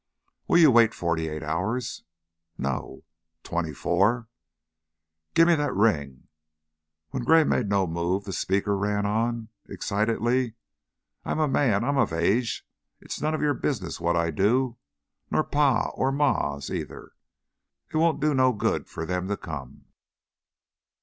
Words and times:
"Will 0.47 0.57
you 0.57 0.71
wait 0.71 0.95
forty 0.95 1.29
eight 1.29 1.43
hours?" 1.43 2.05
"No." 2.57 3.03
"Twenty 3.43 3.71
four?" 3.71 4.29
"Gimme 5.35 5.53
that 5.53 5.75
ring!" 5.75 6.23
When 7.11 7.23
Gray 7.23 7.43
made 7.43 7.69
no 7.69 7.85
move 7.85 8.23
the 8.23 8.33
speaker 8.33 8.75
ran 8.75 9.05
on, 9.05 9.49
excitedly: 9.69 10.55
"I'm 11.23 11.37
a 11.37 11.47
man. 11.47 11.83
I'm 11.83 11.97
of 11.99 12.11
age. 12.13 12.67
It's 12.99 13.21
none 13.21 13.35
of 13.35 13.41
your 13.43 13.53
business 13.53 13.99
what 14.01 14.15
I 14.15 14.31
do 14.31 14.77
nor 15.29 15.43
Pa's 15.43 15.91
or 15.93 16.11
Ma's, 16.11 16.71
either. 16.71 17.11
It 17.93 17.97
won't 17.97 18.19
do 18.19 18.33
no 18.33 18.53
good 18.53 18.89
for 18.89 19.05
them 19.05 19.27
to 19.27 19.37
come." 19.37 19.85